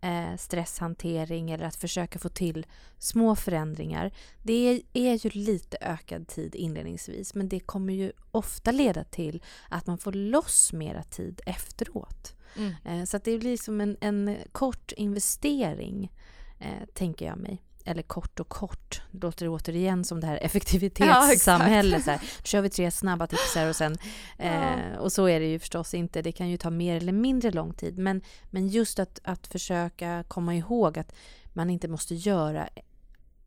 [0.00, 2.66] eh, stresshantering eller att försöka få till
[2.98, 4.12] små förändringar.
[4.42, 9.42] Det är, är ju lite ökad tid inledningsvis men det kommer ju ofta leda till
[9.68, 12.34] att man får loss mera tid efteråt.
[12.84, 16.12] Eh, Så att det blir som en, en kort investering,
[16.58, 17.62] eh, tänker jag mig.
[17.84, 22.06] eller kort och kort, låter det återigen som det här effektivitetssamhället.
[22.06, 23.96] Ja, nu kör vi tre snabba tips här och sen...
[24.38, 26.22] Eh, och så är det ju förstås inte.
[26.22, 27.98] Det kan ju ta mer eller mindre lång tid.
[27.98, 31.14] Men, men just att, att försöka komma ihåg att
[31.52, 32.68] man inte måste göra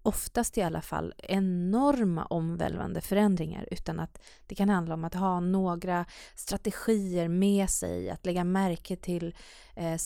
[0.03, 5.39] oftast i alla fall enorma omvälvande förändringar utan att det kan handla om att ha
[5.39, 9.35] några strategier med sig, att lägga märke till
[9.75, 9.99] eh,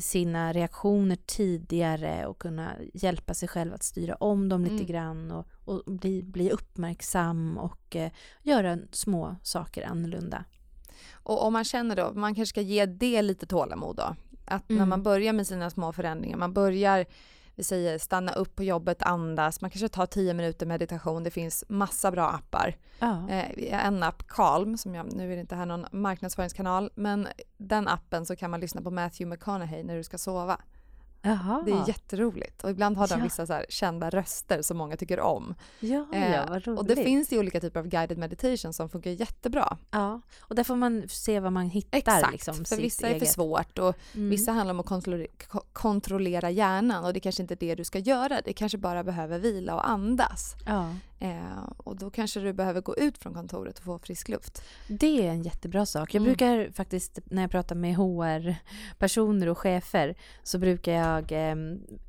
[0.00, 4.86] sina reaktioner tidigare och kunna hjälpa sig själv att styra om dem lite mm.
[4.86, 10.44] grann och, och, bli, bli uppmärksam och eh, göra små saker annorlunda.
[11.12, 14.78] Och om man känner då, man kanske ska ge det lite tålamod då, att mm.
[14.78, 17.06] när man börjar med sina små förändringar, man börjar
[17.54, 21.64] vi säger stanna upp på jobbet, andas, man kanske tar 10 minuter meditation, det finns
[21.68, 22.76] massa bra appar.
[22.98, 23.28] Ja.
[23.28, 27.88] Eh, en app, Calm, som jag, nu är det inte här någon marknadsföringskanal, men den
[27.88, 30.60] appen så kan man lyssna på Matthew McConaughey när du ska sova.
[31.22, 31.62] Jaha.
[31.64, 33.24] Det är jätteroligt och ibland har de ja.
[33.24, 35.54] vissa så här kända röster som många tycker om.
[35.80, 36.80] Ja, eh, ja, vad roligt.
[36.80, 39.76] Och det finns ju olika typer av guided meditation som funkar jättebra.
[39.90, 41.98] Ja, och där får man se vad man hittar.
[41.98, 43.22] Exakt, liksom, för vissa eget.
[43.22, 44.30] är för svårt och mm.
[44.30, 45.30] vissa handlar om att kontrollera,
[45.72, 48.40] kontrollera hjärnan och det kanske inte är det du ska göra.
[48.44, 50.54] Det kanske bara behöver vila och andas.
[50.66, 50.94] Ja.
[51.22, 54.62] Eh, och då kanske du behöver gå ut från kontoret och få frisk luft.
[54.88, 56.14] Det är en jättebra sak.
[56.14, 56.24] Jag mm.
[56.24, 61.56] brukar faktiskt när jag pratar med HR-personer och chefer så brukar jag eh,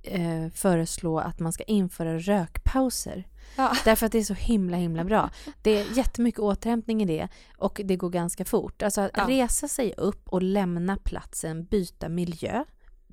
[0.03, 3.27] eh, föreslå att man ska införa rökpauser.
[3.55, 3.75] Ja.
[3.85, 5.29] Därför att det är så himla himla bra.
[5.61, 8.83] Det är jättemycket återhämtning i det och det går ganska fort.
[8.83, 9.25] Alltså att ja.
[9.29, 12.63] resa sig upp och lämna platsen, byta miljö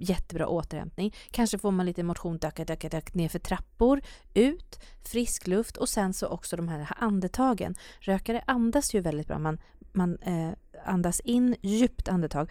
[0.01, 1.15] jättebra återhämtning.
[1.31, 4.01] Kanske får man lite motion, döka, döka, döka, ner för trappor,
[4.35, 7.75] ut, frisk luft och sen så också de här andetagen.
[8.01, 9.39] Rökare andas ju väldigt bra.
[9.39, 9.59] Man,
[9.93, 10.51] man eh,
[10.85, 12.51] andas in, djupt andetag,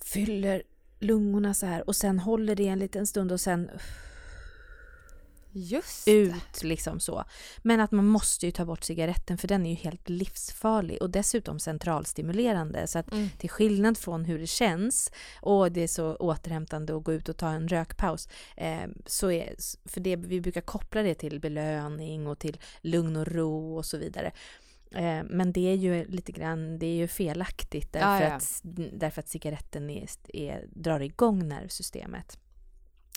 [0.00, 0.62] fyller
[0.98, 3.70] lungorna så här och sen håller det en liten stund och sen
[5.58, 7.24] Just ut liksom så.
[7.58, 11.10] Men att man måste ju ta bort cigaretten för den är ju helt livsfarlig och
[11.10, 12.86] dessutom centralstimulerande.
[12.86, 13.28] Så att mm.
[13.38, 17.36] till skillnad från hur det känns och det är så återhämtande att gå ut och
[17.36, 18.28] ta en rökpaus.
[18.56, 19.54] Eh, så är,
[19.88, 23.98] för det, vi brukar koppla det till belöning och till lugn och ro och så
[23.98, 24.32] vidare.
[24.90, 28.34] Eh, men det är ju lite grann, det är ju felaktigt därför, ja, ja.
[28.34, 32.38] Att, därför att cigaretten är, är, drar igång nervsystemet.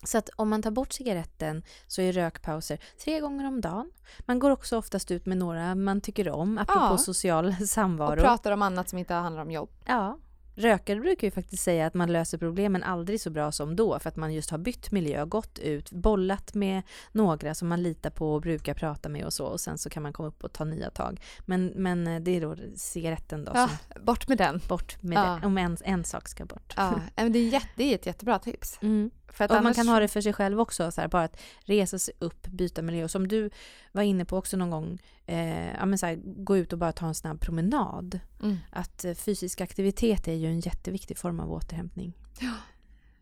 [0.04, 3.92] Så att om man tar bort cigaretten så är rökpauser tre gånger om dagen.
[4.20, 6.98] Man går också oftast ut med några man tycker om, apropå ja.
[6.98, 8.12] social samvaro.
[8.12, 9.70] Och pratar om annat som inte handlar om jobb.
[9.86, 10.20] Ja,
[10.60, 14.10] Rökare brukar ju faktiskt säga att man löser problemen aldrig så bra som då för
[14.10, 18.34] att man just har bytt miljö, gått ut, bollat med några som man litar på
[18.34, 20.64] och brukar prata med och så och sen så kan man komma upp och ta
[20.64, 21.22] nya tag.
[21.46, 23.52] Men, men eh, det är då cigaretten då.
[23.56, 24.62] Ja, som, bort med den.
[24.68, 25.24] Bort med ja.
[25.24, 26.74] den, om en, en sak ska bort.
[26.78, 28.80] Ja, men det är, jätte, ett jättebra tips.
[28.82, 29.12] Mm.
[29.34, 29.78] För att och annars...
[29.78, 32.48] man kan ha det för sig själv också, så här, bara att resa sig upp,
[32.48, 33.04] byta miljö.
[33.04, 33.50] Och som du
[33.92, 36.92] var inne på också någon gång, eh, ja, men så här, gå ut och bara
[36.92, 38.20] ta en snabb promenad.
[38.44, 38.58] Mm.
[38.72, 42.14] Att eh, fysisk aktivitet är ju en jätteviktig form av återhämtning.
[42.40, 42.54] Ja,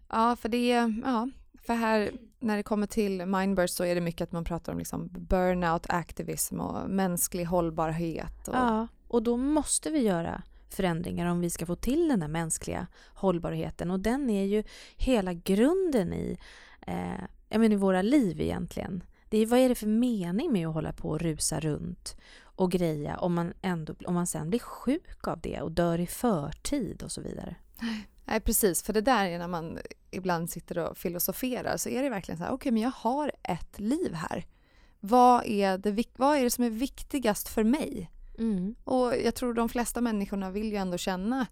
[0.09, 1.29] ja för det är, ja,
[1.61, 4.79] för här när det kommer till Mindburst så är det mycket att man pratar om
[4.79, 8.47] liksom burnout, aktivism och mänsklig hållbarhet.
[8.47, 8.55] Och...
[8.55, 10.41] Ja, och då måste vi göra
[10.73, 13.91] förändringar om vi ska få till den där mänskliga hållbarheten.
[13.91, 14.63] Och den är ju
[14.95, 16.37] hela grunden i,
[16.87, 19.03] eh, jag menar, i våra liv egentligen.
[19.29, 22.71] Det är, vad är det för mening med att hålla på och rusa runt och
[22.71, 27.03] greja om man, ändå, om man sen blir sjuk av det och dör i förtid
[27.03, 27.55] och så vidare?
[28.25, 28.83] Nej, precis.
[28.83, 29.79] För det där är när man
[30.11, 33.31] ibland sitter och filosoferar så är det verkligen så här, okej, okay, men jag har
[33.43, 34.45] ett liv här.
[34.99, 38.11] Vad är, det, vad är det som är viktigast för mig?
[38.37, 38.75] Mm.
[38.83, 41.47] Och jag tror de flesta människorna vill ju ändå känna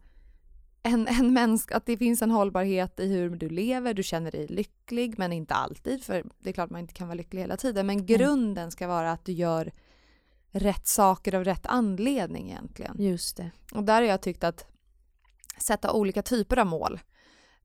[0.84, 4.48] en, en mänsk, att det finns en hållbarhet i hur du lever, du känner dig
[4.48, 7.88] lycklig men inte alltid för det är klart man inte kan vara lycklig hela tiden
[7.88, 9.72] men grunden ska vara att du gör
[10.52, 12.96] rätt saker av rätt anledning egentligen.
[13.00, 13.52] Just det.
[13.74, 14.66] Och där har jag tyckt att
[15.58, 17.00] sätta olika typer av mål.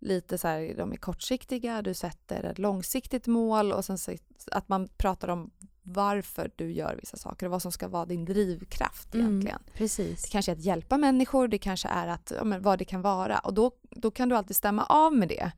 [0.03, 4.13] Lite så här, de är kortsiktiga, du sätter ett långsiktigt mål och sen så,
[4.53, 5.51] att man pratar om
[5.83, 9.57] varför du gör vissa saker och vad som ska vara din drivkraft mm, egentligen.
[9.57, 10.23] Mm, precis.
[10.23, 13.03] Det kanske är att hjälpa människor, det kanske är att, ja, men vad det kan
[13.03, 15.53] vara och då, då kan du alltid stämma av med det.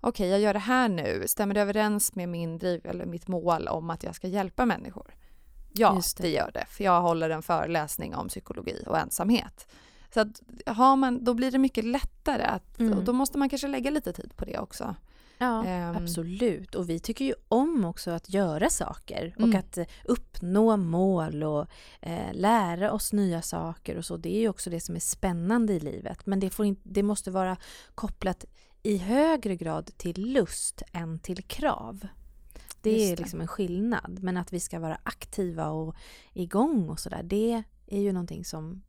[0.00, 3.28] Okej, okay, jag gör det här nu, stämmer det överens med min driv eller mitt
[3.28, 5.14] mål om att jag ska hjälpa människor?
[5.72, 6.22] Ja, det.
[6.22, 6.30] det.
[6.30, 9.68] gör det, för jag håller en föreläsning om psykologi och ensamhet.
[10.16, 12.98] Så att har man, då blir det mycket lättare att, mm.
[12.98, 14.94] och då måste man kanske lägga lite tid på det också.
[15.38, 16.74] Ja, um, absolut.
[16.74, 19.58] Och vi tycker ju om också att göra saker och mm.
[19.58, 21.66] att uppnå mål och
[22.00, 24.16] eh, lära oss nya saker och så.
[24.16, 26.26] Det är ju också det som är spännande i livet.
[26.26, 27.56] Men det, får in, det måste vara
[27.94, 28.44] kopplat
[28.82, 32.06] i högre grad till lust än till krav.
[32.80, 33.22] Det Just är det.
[33.22, 34.18] liksom en skillnad.
[34.22, 35.96] Men att vi ska vara aktiva och
[36.32, 38.82] igång och sådär, det är ju någonting som,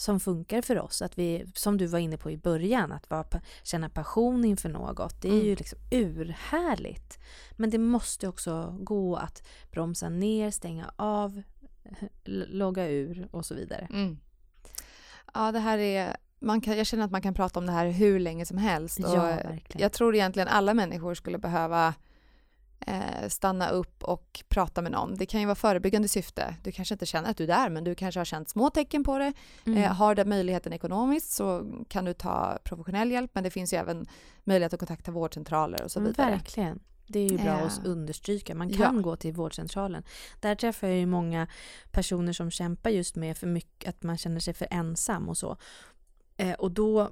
[0.00, 1.02] som funkar för oss.
[1.02, 3.24] Att vi, som du var inne på i början, att vara,
[3.62, 5.46] känna passion inför något, det är Mm.
[5.46, 7.18] ju liksom urhärligt.
[7.56, 11.42] Men det måste också gå att bromsa ner, stänga av,
[12.24, 13.88] logga ur och så vidare.
[13.90, 14.18] Mm.
[15.34, 16.16] Ja, det här är...
[16.42, 18.98] Man kan, jag känner att man kan prata om det här hur länge som helst.
[18.98, 19.82] Och Ja, verkligen.
[19.82, 21.94] jag tror egentligen alla människor skulle behöva eh,
[23.28, 25.14] stanna upp och prata med någon.
[25.14, 26.54] Det kan ju vara förebyggande syfte.
[26.62, 29.04] Du kanske inte känner att du är där, men du kanske har känt små tecken
[29.04, 29.32] på det.
[29.66, 29.82] Mm.
[29.82, 33.76] Eh, har du möjligheten ekonomiskt så kan du ta professionell hjälp, men det finns ju
[33.76, 34.06] även
[34.44, 36.30] möjlighet att kontakta vårdcentraler och så vidare.
[36.30, 36.80] Verkligen.
[37.06, 38.54] Det är ju bra Eh, att understryka.
[38.54, 39.02] Man kan ja.
[39.02, 40.02] gå till vårdcentralen.
[40.40, 41.46] Där träffar jag ju många
[41.90, 45.56] personer som kämpar just med för mycket, att man känner sig för ensam och så.
[46.36, 47.08] Eh, och då, eh,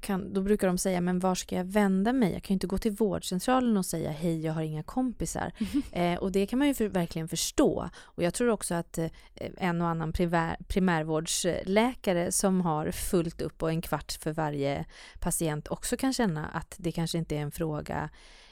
[0.00, 2.32] kan, då brukar de säga, men var ska jag vända mig?
[2.32, 5.52] Jag kan ju inte gå till vårdcentralen och säga hej, jag har inga kompisar.
[5.92, 7.90] Eh, och det kan man ju för, verkligen förstå.
[8.00, 9.10] Och jag tror också att eh,
[9.56, 14.84] en och annan primär, primärvårdsläkare som har fullt upp och en kvart för varje
[15.20, 18.10] patient också kan känna att det kanske inte är en fråga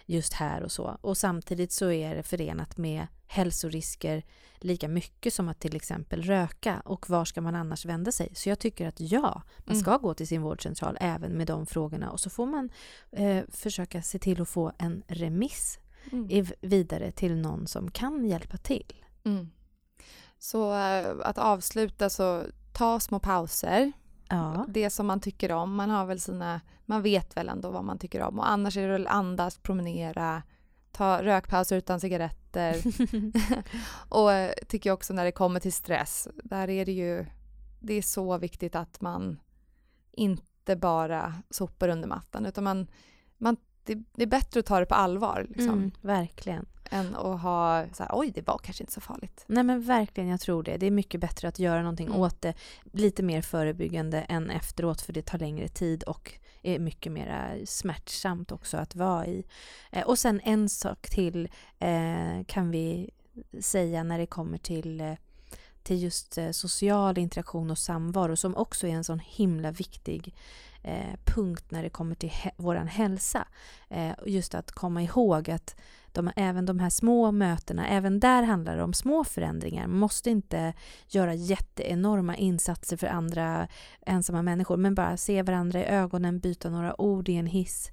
[0.09, 0.99] just här och så.
[1.01, 4.23] Och samtidigt så är det förenat med hälsorisker
[4.59, 6.83] lika mycket som att till exempel röka.
[6.85, 8.29] Och var ska man annars vända sig?
[8.35, 9.81] Så jag tycker att ja, man Mm.
[9.83, 12.11] ska gå till sin vårdcentral även med de frågorna.
[12.11, 12.71] Och så får man
[13.11, 15.79] eh, försöka se till att få en remiss
[16.13, 16.47] Mm.
[16.61, 18.95] vidare till någon som kan hjälpa till.
[19.25, 19.51] Mm.
[20.39, 23.93] Så eh, att avsluta så ta små pauser.
[24.29, 25.75] Ja, Det som man tycker om.
[25.75, 28.39] Man har väl sina, man vet väl ändå vad man tycker om.
[28.39, 30.43] Och annars är det väl andas, promenera,
[30.93, 32.77] ta rökpauser utan cigaretter.
[34.09, 37.27] och eh, tycker också när det kommer till stress, där är det ju,
[37.81, 39.39] det är så viktigt att man
[40.13, 42.87] inte bara sopar under mattan utan man,
[43.39, 43.57] man
[43.89, 46.67] det, det är bättre att ta det på allvar liksom, mm, verkligen.
[46.91, 49.45] än att ha så här, oj det var kanske inte så farligt.
[49.47, 50.77] Nej men verkligen, jag tror det.
[50.77, 52.21] Det är mycket bättre att göra någonting Mm.
[52.21, 52.55] åt det
[52.93, 58.53] lite mer förebyggande än efteråt för det tar längre tid och är mycket mer smärtsamt
[58.53, 59.45] också att vara i.
[59.93, 61.49] Eh, och sen en sak till
[61.79, 63.11] eh, kan vi
[63.61, 65.15] säga när det kommer till eh,
[65.83, 70.35] till just eh, social interaktion och samvaro som också är en sån himla viktig
[70.83, 73.49] eh, punkt när det kommer till he- våran hälsa.
[73.89, 75.77] Eh, just att komma ihåg att
[76.13, 79.87] de, även de här små mötena, även där handlar det om små förändringar.
[79.87, 80.73] Man måste inte
[81.09, 83.69] göra jätteenorma insatser för andra
[84.07, 87.91] ensamma människor, men bara se varandra i ögonen, byta några ord i en hiss,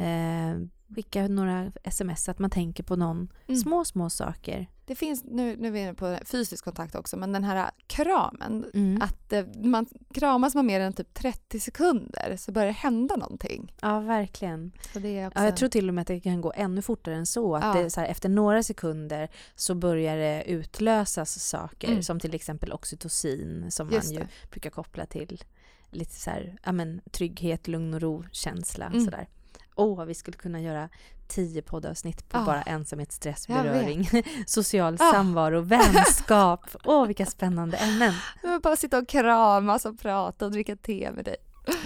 [0.00, 0.56] eh,
[0.94, 3.28] skicka några sms, att man tänker på någon.
[3.46, 3.60] Mm.
[3.60, 4.66] Små, små saker.
[4.86, 8.64] Det finns, nu, nu är vi inne på fysisk kontakt också, men den här kramen,
[8.74, 9.02] Mm.
[9.02, 13.72] att eh, man kramas man mer än typ 30 sekunder så börjar det hända någonting.
[13.82, 14.72] Ja, verkligen.
[14.92, 15.38] Så det är också...
[15.38, 17.56] Ja, jag tror till och med att det kan gå ännu fortare än så.
[17.56, 17.82] Att Ja.
[17.82, 22.02] det så här, efter några sekunder så börjar det utlösas saker Mm.
[22.02, 24.50] som till exempel oxytocin som Just man ju det.
[24.50, 25.42] brukar koppla till
[25.90, 28.86] lite så här, ja, men, trygghet, lugn och ro-känsla.
[28.86, 29.04] Mm.
[29.04, 29.28] Sådär.
[29.76, 30.88] Åh, vi skulle kunna göra
[31.28, 32.44] tio poddavsnitt på Ah.
[32.44, 34.08] bara ensamhet, stress, beröring,
[34.46, 35.12] social Ah.
[35.12, 36.60] samvaro, vänskap.
[36.84, 38.14] Åh, vilka spännande ämnen.
[38.42, 41.36] Jag vill bara sitta och kramas och prata och dricka te med dig.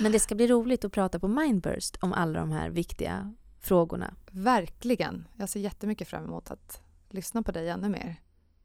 [0.00, 4.14] Men det ska bli roligt att prata på Mindburst om alla de här viktiga frågorna.
[4.31, 5.29] Verkligen.
[5.37, 8.16] Jag ser jättemycket fram emot att lyssna på dig ännu mer.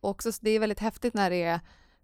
[0.02, 1.60] Och också, det är väldigt häftigt när det är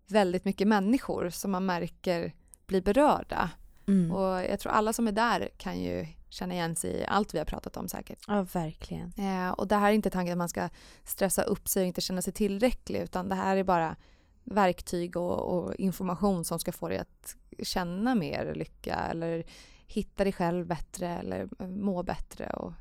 [0.08, 2.34] väldigt mycket människor som man märker
[2.68, 3.50] blir berörda.
[3.88, 4.12] Mm.
[4.12, 7.38] Och jag tror alla som är där kan ju känna igen sig i allt vi
[7.38, 8.20] har pratat om säkert.
[8.28, 9.14] Ja, verkligen.
[9.18, 10.70] Eh, och det här är inte tanken att man ska
[11.04, 13.96] stressa upp sig och inte känna sig tillräcklig utan det här är bara
[14.44, 19.44] verktyg och, och information som ska få dig att känna mer lycka eller
[19.88, 22.74] hitta dig själv bättre eller eh, må bättre och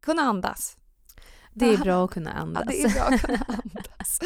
[0.00, 0.76] kunna andas.
[1.52, 2.64] Det är bra att kunna Ja, andas.
[2.66, 4.20] det är bra att kunna andas.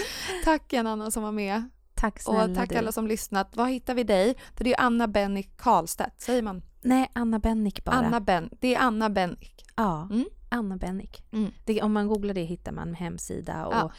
[0.45, 2.77] Tack igen Anna som var med Tack snälla och tack du.
[2.77, 3.57] alla som lyssnat.
[3.57, 4.35] Var hittar vi dig?
[4.55, 6.63] För det är Anna Bennick Karlstedt, säger man?
[6.83, 7.95] Nej, Anna Bennick bara.
[7.97, 9.65] Anna ben, det är Anna Bennick.
[9.77, 10.25] Ja, Mm.
[10.49, 11.25] Anna Bennick.
[11.33, 11.51] Mm.
[11.65, 13.93] Det, om man googlar det hittar man hemsida och, Ja.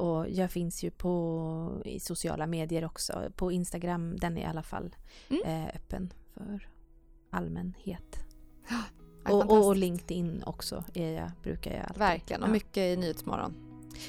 [0.00, 3.22] och jag finns ju på i sociala medier också.
[3.36, 4.94] På Instagram, den är i alla fall
[5.30, 5.42] Mm.
[5.44, 6.68] eh, öppen för
[7.30, 8.16] allmänhet.
[8.68, 8.82] Ja,
[9.32, 9.76] Och, och.
[9.76, 11.98] LinkedIn också jag, brukar jag alltid.
[11.98, 12.52] Verkligen, och Ja.
[12.52, 13.54] mycket i Nyhetsmorgon.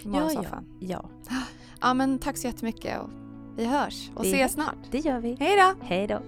[0.06, 1.06] Ja, ja, ja,
[1.82, 3.10] Ja, men tack så jättemycket och
[3.56, 4.52] vi hörs och Vi ses hörs.
[4.52, 4.78] snart.
[4.92, 5.38] det gör vi.
[5.39, 5.86] Hej då!
[5.86, 6.20] Hej då.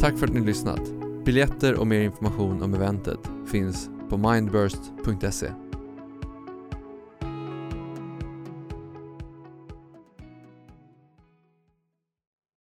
[0.00, 0.80] Tack för att ni lyssnat.
[1.24, 5.46] Biljetter och mer information om eventet finns på mindburst.se.